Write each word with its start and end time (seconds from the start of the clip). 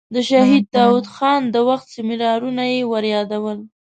د 0.15 0.17
شهید 0.29 0.65
داود 0.75 1.05
خان 1.15 1.41
د 1.53 1.55
وخت 1.69 1.87
سیمینارونه 1.95 2.63
یې 2.73 2.79
وریادول. 2.91 3.59